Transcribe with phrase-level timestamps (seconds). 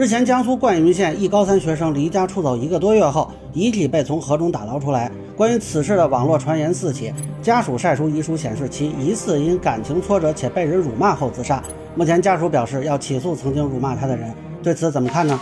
[0.00, 5.12] 日前，江苏灌云县一高三学生离家出走一个多月后，遗体被从河中打捞出来。
[5.36, 11.62] 关于此事的网络传言四起，家属晒出遗书显示其疑似因感情挫折且被人辱骂后自杀。
[11.94, 14.34] 目前，家属表示要起诉曾经辱骂他的人。
[14.62, 15.38] 对此怎么看呢？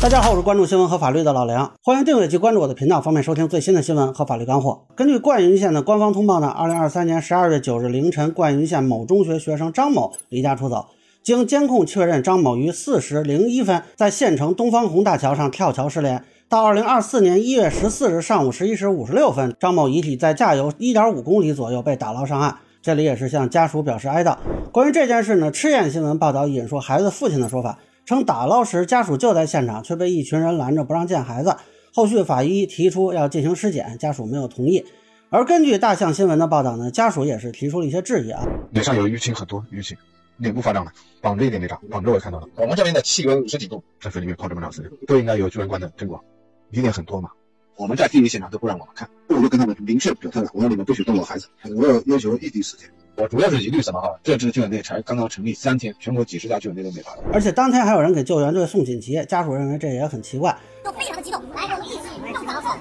[0.00, 4.82] 大家好，我是关注新闻和法律的老梁，欢迎订阅及关注我的频道，方便收听最新的新闻和法律干货。
[4.96, 10.86] 根据灌云县的官方通报呢，二零二三年十二月九日凌晨，灌云县某中学学生张某离家出走。
[11.22, 16.24] 经监控确认，张某于四时零一分在县城东方红大桥上跳桥失联。
[16.48, 22.56] 到二零二四年一月十四日上午十一时五十六分，张某遗体在下游一点五公里左右被打捞上岸。
[22.82, 24.36] 这里也是向家属表示哀悼。
[24.72, 31.56] 关于这件事呢，赤焰新闻报道引述孩子父亲的说法，称打捞时家属就在现场，却被一群人拦着不让见孩子。
[31.94, 34.84] 后续法医提出要进行尸检，家属没有同意。
[35.30, 39.96] 而根据大象新闻的报道呢，家属也是提出了一些质疑啊，脸上有淤青很多淤青。
[40.42, 42.48] 脸部发胀了，绑着一点没长，绑着我也看到了。
[42.56, 46.22] 我们这边的气温五十几度，在水里面泡这么长时间，都应该有救援官的证过。
[46.70, 47.30] 疑点很多嘛，
[47.76, 52.90] 我们在第一现场都不让我们看，我就跟他们明确表态了，我说你们不许动我孩子，我要要求异地尸检。
[53.14, 54.18] 我主要是疑虑什么哈？
[54.24, 61.98] 这支救援队才刚刚成立三天，全国几十家救援队都没发到，而且当天还有人给救援队送锦旗，家属认为这也很奇怪，都非常的激动，来我们一起
[62.32, 62.72] 动手送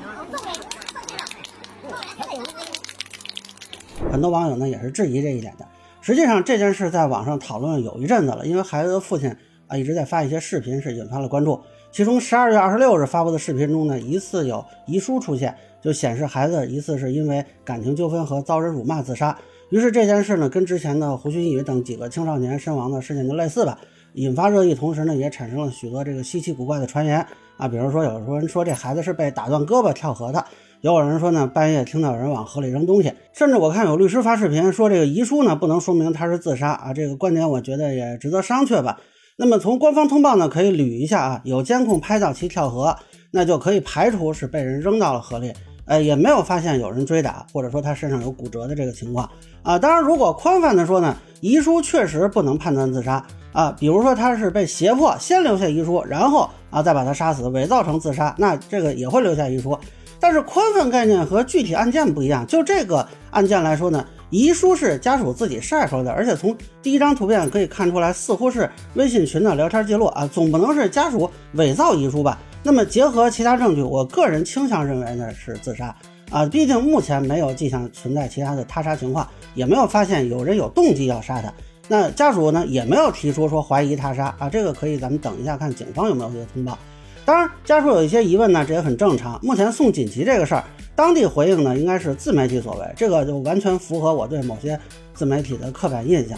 [4.11, 5.67] 很多网友呢也是质疑这一点的。
[6.01, 9.35] 实际上这件事在网上讨论有一阵子了，因为孩子的父亲
[9.67, 11.61] 啊一直在发一些视频，是引发了关注。
[11.91, 19.37] 其中十二月二十六日发布的视频中呢，疑似有遗书出现，就显示孩子疑似是因为感情纠纷和遭人辱骂自杀。
[19.69, 23.77] 于是这件事呢，跟之前的胡鑫宇等几个青少年身亡的事件就类似吧，
[24.13, 27.23] 引发热议，同时呢也产生了许多这个稀奇古怪的传言
[27.57, 30.43] 啊，比如说有人说这孩子是被打断胳膊跳河的。
[30.81, 38.99] 有人说呢，半夜听到有人往河里扔东西，甚至我看有律师发视频说这个遗书呢不能说明他是自杀啊，这个观点我觉得也值得商榷吧。
[39.37, 42.95] 那么从官方通报呢可以捋一下啊，有监控拍到其跳河，
[43.29, 45.53] 那就可以排除是被人扔到了河里，
[45.85, 49.29] 呃，也没有发现有人追打，或者说他身上有骨折的这个情况
[49.61, 49.77] 啊。
[49.77, 59.77] 当然，如果宽泛的说呢，遗书确实不能判断自杀啊，比如说他是被胁迫先留下遗书，然后啊再把他杀死，伪造成自杀，那这个也会留下遗书。
[60.21, 62.47] 但是宽泛概念和具体案件不一样。
[62.47, 72.37] 就这个案件来说呢，遗书是家属自己晒出来的，而且从第一张图片可以看出来，似乎是微信群的聊天记录啊，总不能是家属伪造遗书吧？
[72.63, 75.93] 那么结合其他证据，我个人倾向认为呢是自杀
[76.29, 81.51] 啊，毕竟目前没有迹象存在其他的他杀情况，也没有发现有人有动机要杀他。
[81.87, 86.77] 那家属呢也没有提出说怀疑他杀啊，这个可以咱们等一下看警方有没有这个通报。
[87.23, 89.39] 当然，家属有一些疑问呢，这也很正常。
[89.43, 90.63] 目前送锦旗这个事儿，
[90.95, 94.79] 当地回应呢，应该是自媒体所为，这个就完全符合我对某些
[95.13, 96.37] 自媒体的刻板印象。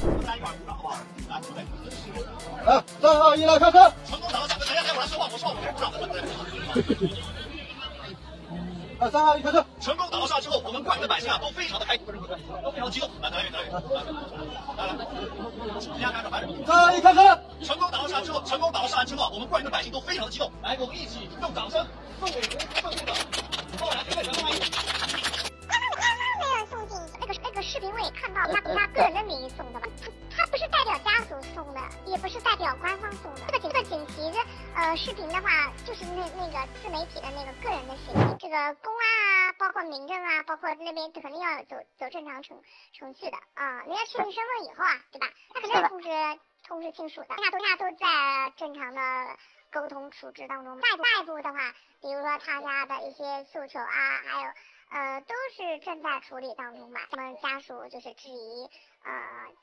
[2.66, 3.92] 来，三二一，来开车！
[4.10, 4.48] 成功打来
[4.96, 5.56] 我来说话，我说话，
[6.00, 7.34] 我
[9.09, 9.66] 三二一，开车！
[9.80, 12.06] 成功打到下之后，我们灌云的百姓啊，都非常的开心，
[12.64, 13.09] 都非常激动。
[13.22, 13.69] 来，来，来，来，
[14.78, 15.06] 来，来，
[16.00, 17.40] 压开着，来，三二一，开车！
[17.63, 20.52] 成功打到上之后，成功打到上岸之后，我们灌云的百姓都非常的激动。
[20.62, 21.86] 来，我们一起用掌声
[22.19, 23.13] 送给无辜愤怒的
[23.80, 24.59] 后来黑人的欢迎。
[25.68, 29.88] 他们官方没有送进那个那个视频，我也看到，他他个人的名义送的吧？
[30.36, 33.42] 他不是代表家属送的，也不是代表官方送的。
[33.52, 34.38] 这个这个锦旗的
[34.75, 38.36] 呃视频的话，就是那那个自媒体的那个个人的行为。
[38.40, 38.93] 这个公
[39.84, 42.62] 括民政啊，包括那边肯定要走走正常程
[42.94, 43.84] 程序的啊。
[43.84, 45.28] 人家确认身份以后啊，对吧？
[45.54, 46.10] 他肯定要通知
[46.64, 47.28] 通知亲属的。
[47.28, 49.38] 大家都大家都在正常的
[49.72, 50.80] 沟通处置当中。
[50.82, 50.88] 下
[51.22, 54.52] 一步的话，比如说他家的一些诉求啊，还有
[54.92, 57.08] 呃，都是正在处理当中吧。
[57.12, 58.68] 他们家属就是质疑。
[59.04, 59.12] 呃，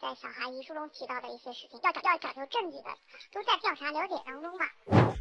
[0.00, 2.92] 在小孩遗书中提到的一些事情，要找要找出证据的，
[3.32, 4.66] 都在调查了解当中吧。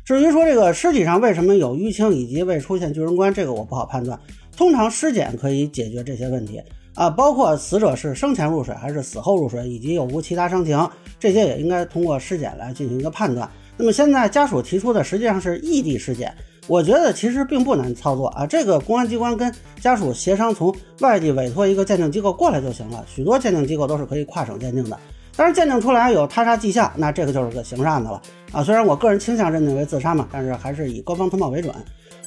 [0.03, 4.19] 至于说这个尸体上为什么有淤青以及未出现巨人观，这个我不好判断。
[4.57, 6.61] 通常尸检可以解决这些问题
[6.95, 10.77] 啊，包括死者是生前入水还是死后入水，以及有无其他伤情，
[11.17, 13.49] 这些也应该通过尸检来进行一个判断。
[13.77, 16.35] 那么现在家属提出的实际上是异地尸检。
[16.69, 19.51] 我觉得其实并不难操作啊，这个公安机关跟
[19.81, 23.03] 家属协商，从外地委托一个鉴定机构过来就行了。
[23.07, 24.95] 许多鉴定机构都是可以跨省鉴定的，
[25.35, 28.21] 但是鉴定出来有他杀迹象，那这个就是个刑事案子了
[28.51, 28.63] 啊。
[28.63, 31.73] 虽然我个人倾向认定为自杀嘛，但是还是以官方通报为准。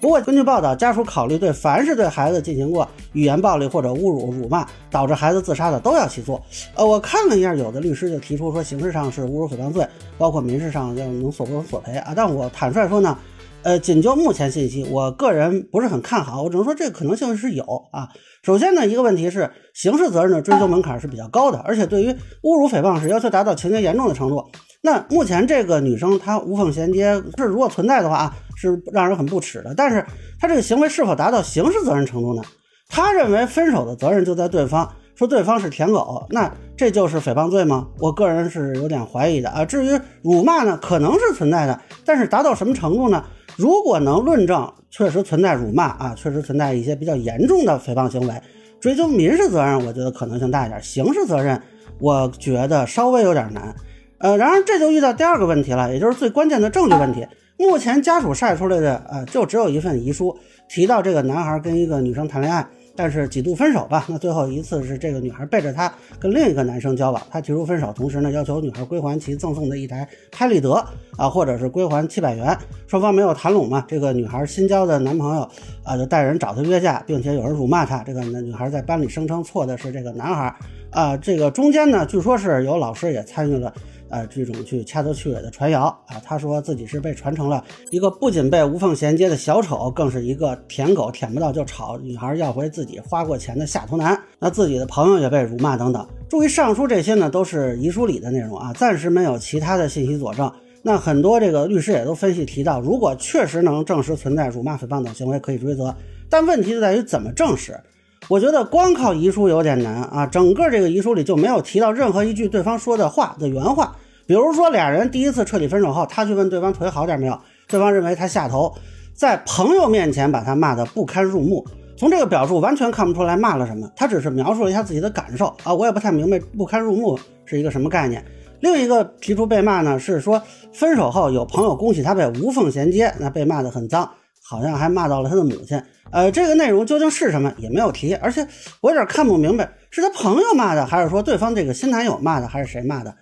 [0.00, 6.40] 不过根据报道，家属考虑对凡是对孩子进行过语言暴力或者侮辱、辱骂，导致孩子自杀的都要起诉。
[6.74, 9.86] 呃，我看了一下，有的律师就提出说，刑事上是侮辱、诽谤罪，
[10.18, 12.12] 包括民事上要能索赔索赔啊。
[12.16, 13.16] 但我坦率说呢。
[13.62, 16.42] 呃，仅就目前信息，我个人不是很看好。
[16.42, 18.08] 我只能说这个可能性是有啊。
[18.42, 22.10] 首先呢，一个问题是刑事责任的追究门槛是比较高的，而且对于
[22.42, 24.44] 侮辱、诽谤是要求达到情节严重的程度。
[24.80, 29.72] 那目前这个女生她无缝衔接是如果存在的话啊，是让人很不耻的。
[29.76, 30.04] 但是
[30.40, 32.42] 她这个行为是否达到刑事责任程度呢？
[32.88, 37.86] 他认为分手的责任就在对方，说对方是舔狗，那这就是诽谤罪吗？
[38.00, 39.64] 我个人是有点怀疑的啊。
[39.64, 43.24] 至于辱骂呢，可能是存在的，但是达到什么程度呢？
[43.56, 48.34] 如果能论证确实存在辱骂啊，确实存在一些比较严重的诽谤行为，
[48.80, 50.82] 追究民事责任，我觉得可能性大一点。
[50.82, 51.60] 刑事责任，
[51.98, 53.74] 我觉得稍微有点难。
[54.18, 57.26] 呃，然而这就遇到第二个问题了，也就是最关键的证据问题。
[57.58, 60.36] 目前家属晒出来的，呃，就只有一份遗书，
[60.68, 62.66] 提到这个男孩跟一个女生谈恋爱。
[62.94, 70.72] 但是几度分手吧，那最后一次是这个女孩背着他跟另一个男生交往，他提出分手，同时呢要求女孩归还其赠送的一台拍立得
[71.16, 72.56] 啊，或者是归还七百元。
[72.86, 75.48] 双方没有谈拢嘛，这个女孩新交的男朋友
[75.82, 78.02] 啊就带人找她约架，并且有人辱骂她。
[78.04, 80.54] 这个女孩在班里声称错的是这个男孩
[80.90, 83.72] 啊，这个中间呢据说是有老师也参与了。
[84.12, 94.20] 呃，这种去掐头去尾的传谣啊，他说自己是被传成了一个不仅被无缝衔接的小丑，更是一个舔狗，舔不到就吵女孩要回自己花过钱的下头男。
[94.38, 96.06] 那自己的朋友也被辱骂等等。
[96.28, 100.52] 注意，上述这些呢都是遗书里的内容啊，暂时没有其他的信息佐证。
[100.82, 105.94] 那很多这个律师也都分析提到，如果确实能证实存在辱骂、诽谤等行为，可以追责。
[106.28, 107.80] 但问题就在于怎么证实？
[108.28, 113.96] 我觉得光靠遗书有点难啊，整个这个遗书里就没有提到任何一句对方说的话的原话。
[114.32, 117.38] 比如说，俩人第一次彻底分手后，他去问对方腿好点没有，
[117.68, 118.74] 对方认为他下头，
[119.12, 121.62] 在朋友面前把他骂得不堪入目。
[121.98, 125.74] 从这个表述完全看不出来骂了什么，他只是描述了一下自己的感受啊。
[125.74, 128.24] 我也不太明白不堪入目是一个什么概念。
[128.60, 130.42] 另一个提出被骂呢，是说
[130.72, 134.10] 分手后有朋友恭喜他被无缝衔接，那被骂得很脏，
[134.42, 135.78] 好像还骂到了他的母亲。
[136.10, 138.48] 呃，这个内容究竟是什么也没有提，而且
[138.80, 143.14] 我有点看不明白，是他朋友骂的，还是说对方这个新男友骂的，还是谁骂的？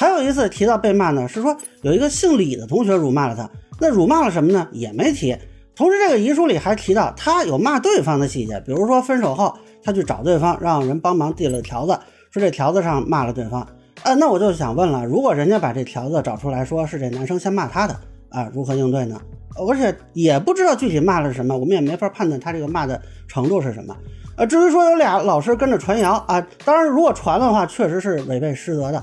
[0.00, 3.50] 还有一次提到被骂呢，是说有一个姓李的同学辱骂了他，
[3.80, 4.64] 那辱骂了什么呢？
[4.70, 5.36] 也没提。
[5.74, 9.52] 同时，这个遗书里还提到他有骂对方的细节，比如说分手后
[9.82, 11.98] 他去找对方，让人帮忙递了条子，
[12.30, 13.60] 说这条子上骂了对方。
[14.04, 17.96] 啊，那我就想问了，如果人家把这条子找出来说是这男生先骂他的
[18.28, 19.20] 啊，如何应对呢？
[19.56, 23.96] 而且也不知道具体骂了什么，我们也没法判断他这个骂的程度是什么。
[24.36, 29.02] 呃，至于说有俩老师跟着传谣啊，当然如果传的话，确实是违背师德的。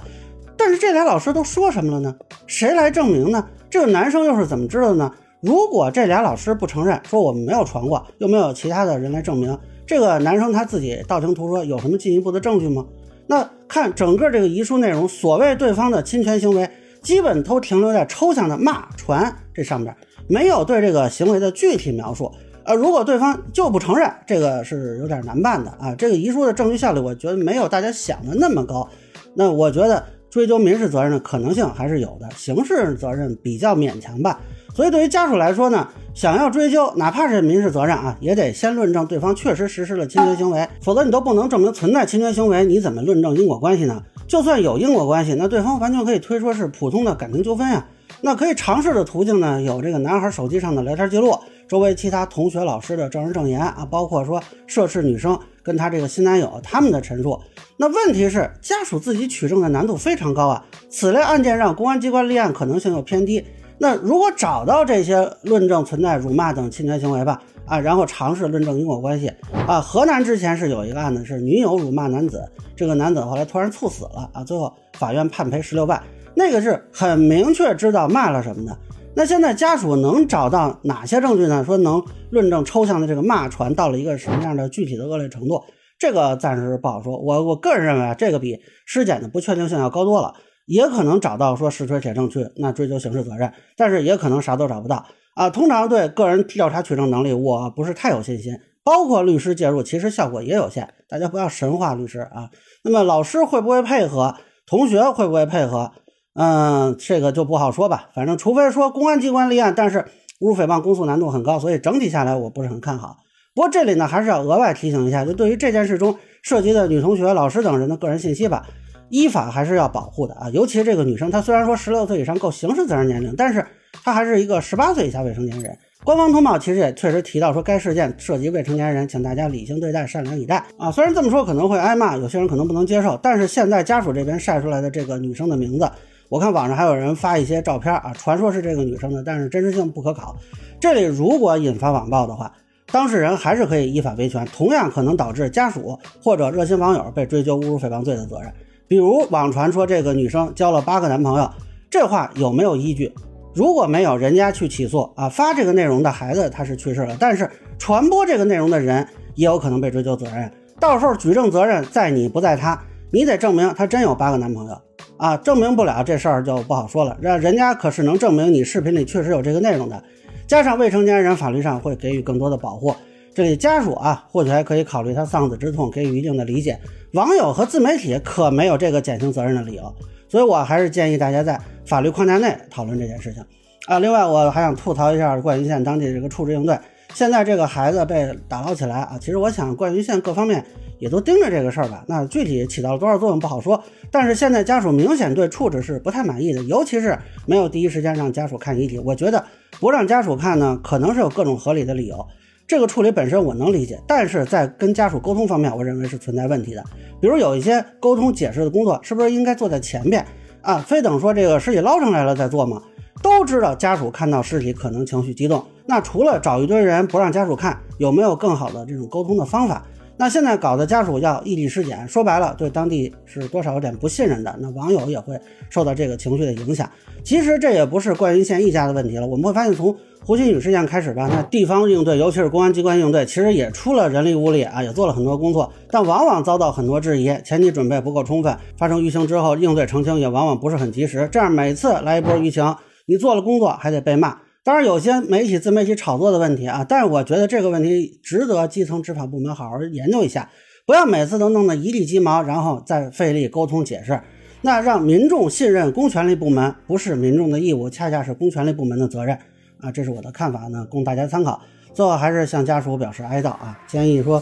[0.57, 2.15] 但是这俩老师都说什么了呢？
[2.47, 3.45] 谁来证明呢？
[3.69, 5.11] 这个男生又是怎么知道的呢？
[5.41, 9.55] 如果这俩老师不承认，说我们没有传过，又没有其他的人来证明，
[9.85, 12.85] 这个男生他自己道听途说，有什么进一步的证据吗？
[13.27, 16.67] 那看整个这个遗书内容，所谓对方的侵权行为，
[17.03, 19.95] 基本都停留在抽象的骂传这上面，
[20.27, 22.31] 没有对这个行为的具体描述。
[22.63, 25.93] 呃，如果对方就不承认，这个是有点难办的啊。
[25.95, 28.89] 这个遗书的证据效率，我觉得没有大家想的那么高。
[29.35, 30.03] 那我觉得。
[30.35, 34.37] 追究民事责任的可能性还是有的，刑事责任比较勉强吧。
[34.73, 44.03] 所以对于家属来说呢，想要追究，哪怕是民事责任啊，也得先论证对方确实实施了侵权行为，否则你都不能证明存在侵权行为，你怎么论证因果关系呢？
[44.27, 47.85] 就算有因果关系，那对方完全可以推说是普通的感情纠纷呀。
[48.19, 51.33] 那可以尝试的途径呢，有这个男孩手机上的聊天记录，
[51.67, 57.39] 周围其他同学、老师的证人证言啊，包括说涉事女生跟她这个新男友他们的陈述。
[57.77, 60.65] 那问题是，家属自己取证的难度非常高啊！
[60.89, 63.44] 此类案件让公安机关立案可能性又偏低。
[63.77, 69.29] 那如果找到这些论证存在辱骂等侵权行为吧，啊，然后尝试论证因果关系
[69.67, 69.81] 啊。
[69.81, 76.01] 河南之前是有一个案子，是女友辱骂男子，这个男子后来突然猝死了啊，最后法院判赔十六万，
[76.34, 78.77] 那个是很明确知道骂了什么的。
[79.17, 81.63] 那现在家属能找到哪些证据呢？
[81.63, 85.63] 说能论证抽象的这个骂传到了一个什么样的具体的恶劣程度？
[85.98, 90.34] 这个暂时不好说，我我个人认为啊，这个比尸检的不确定性要高多了，
[90.65, 95.05] 也可能找到说实锤铁证据，那追究刑事责任，但是也可能啥都找不到
[95.36, 95.50] 啊。
[95.50, 98.53] 通常对个人调查取证能力，我不是太有信心，
[98.84, 102.50] 包括律师介入，其实效果也有限，大家不要神话律师啊。
[102.84, 104.36] 那么老师会不会配合？
[104.67, 105.93] 同学会不会配合？
[106.36, 108.10] 嗯，这个就不好说吧。
[108.13, 110.00] 反正除非说公安机关立案，但是
[110.42, 113.18] 侮辱诽谤公诉难度很高，所以整体下来我不是很看好。
[113.54, 118.68] 不过这里呢，还是要额外提醒一下，就对于这件事中涉及的女同学、老师等人的个人信息吧，
[119.10, 120.50] 依法还是要保护的啊。
[120.50, 123.65] 尤其这个女生，她虽然说十六岁以上够刑事责任年龄，但是
[124.04, 125.77] 她还是一个十八岁以下未成年人。
[126.04, 130.92] 官方通报其实也确实提到说，该事件涉及未成年人，请大家理性对待，善良以待啊。
[130.92, 135.89] 虽然这么说可能会挨骂，有些人可能不能接受，但是现在家属这边晒出来的这个女生的名字，
[136.29, 140.36] 我看网上还有人发一些照片啊，传说是这个女生的，但是真实性不可考。
[140.79, 142.51] 这里如果引发网暴的话，
[142.91, 148.51] 当事人还是可以依法维权，同样可能导致家属或者热心网友被追究侮辱诽谤罪的责任。
[148.88, 151.50] 比如网传说这个女生交了八个男朋友，
[151.89, 153.12] 这话有没有依据？
[153.53, 160.51] 如果没有，人家去起诉啊，发这个内容的孩子他是去世了，但是传播这个内容的人也有可能被追究责任。
[160.79, 162.79] 到时候举证责任在你不在他，
[163.12, 164.77] 你得证明他真有八个男朋友
[165.17, 167.17] 啊，证明不了这事儿就不好说了。
[167.22, 170.03] 让人家可是能证明你视频里确实有这个内容的，
[170.48, 172.93] 加上未成年人法律上会给予更多的保护。
[173.34, 176.79] 这里家属啊，或许还可以考虑他丧子之痛，给予一定的理解。
[177.13, 179.93] 网友和自媒体可没有这个减轻责任的理由。
[180.27, 183.43] 所以我还是建议大家在法律框架内讨论这件事情
[183.88, 184.00] 啊。
[184.00, 186.77] 另外，我还想吐槽一下冠云县当地这个处置应对。
[187.13, 190.65] 现在这个孩子被打捞起来啊，其实我想冠云县各方面
[190.99, 192.03] 也都盯着这个事儿吧。
[192.07, 193.81] 那具体起到了多少作用不好说。
[194.11, 198.97] 但是现在家属明显对处置是不太满意的，尤其是没有第一时间让家属看遗体。
[198.99, 199.43] 我觉得
[199.79, 202.25] 不让家属看呢，可能是有各种合理的理由。
[202.67, 206.83] 这个处理本身我能理解，但是在跟家属沟通方面，我认为是存在问题的。
[207.21, 210.25] 比如有一些沟通解释的工作，是不是应该做在前边
[210.61, 210.77] 啊？
[210.79, 212.81] 非等说这个尸体捞上来了再做吗？
[213.21, 219.83] 都知道家属看到尸体可能情绪激动，那除了找一堆人不让家属看，有没有更好的这种沟通的方法？
[220.17, 226.89] 那现在搞得家属要异地尸检，说白了对当地是多少有点不信任的，那网友也会受到这个情绪的影响。
[227.24, 229.95] 其实这也不是冠云县一家的问题了，我们会发现从。
[230.27, 244.36] 胡鑫宇事件开始吧，那地方应对，尤其是公安机关应对，其实也出了人力物力啊，也做了很多工作，但往往遭到很多质疑，前期准备不够充分，发生舆情之后应对澄清也往往不是很及时，这样每次来一波舆情，你做了工作还得被骂。
[244.65, 250.50] 当然有些媒体自媒体炒作的问题啊，但是我觉得这个问题值得基层执法部门好好研究一下，
[250.88, 254.19] 不要每次都弄得一地鸡毛，然后再费力沟通解释，
[254.63, 259.38] 那让民众信任公权力部门不是民众的义务，恰恰是公权力部门的责任。
[259.79, 261.62] 啊，这是我的看法呢，供大家参考。
[261.93, 264.41] 最后还是向家属表示哀悼啊，建议说，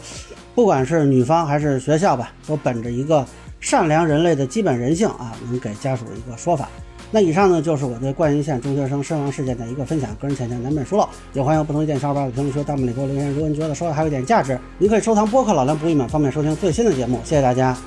[0.56, 3.26] 不管是女方还是学校吧，都本着一个
[3.60, 6.70] 善良人类的基本人性啊，能给家属一个说法。
[7.16, 13.32] 那以上呢，就是我对冠云县中学生身亡事件的一个分享，个人浅见难免疏漏，也欢迎不同意见小伙伴在评论区、弹幕里给我留言。
[13.32, 17.20] 如果你觉得说的还有点价值，您可以收藏播客老梁不郁闷，方便收听最新的节目。
[17.24, 17.78] 谢谢大家。